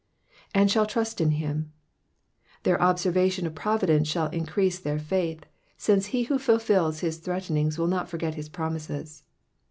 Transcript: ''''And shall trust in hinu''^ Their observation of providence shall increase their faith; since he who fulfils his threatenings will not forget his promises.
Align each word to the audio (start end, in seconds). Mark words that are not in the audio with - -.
''''And 0.55 0.67
shall 0.71 0.87
trust 0.87 1.21
in 1.21 1.29
hinu''^ 1.29 1.67
Their 2.63 2.81
observation 2.81 3.45
of 3.45 3.53
providence 3.53 4.07
shall 4.07 4.29
increase 4.31 4.79
their 4.79 4.97
faith; 4.97 5.45
since 5.77 6.07
he 6.07 6.23
who 6.23 6.39
fulfils 6.39 7.01
his 7.01 7.17
threatenings 7.17 7.77
will 7.77 7.85
not 7.85 8.09
forget 8.09 8.33
his 8.33 8.49
promises. 8.49 9.21